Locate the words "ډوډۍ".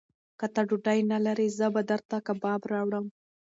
0.67-0.99